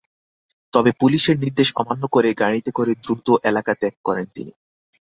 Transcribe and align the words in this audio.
তবে 0.73 0.91
পুলিশের 0.99 1.35
নির্দেশ 1.39 1.69
অমান্য 1.75 2.03
করে 2.07 2.29
গাড়িতে 2.41 2.69
করে 2.71 2.91
দ্রুত 3.03 3.27
এলাকা 3.49 3.71
ত্যাগ 3.73 3.95
করেন 4.07 4.27
তিনি। 4.35 4.53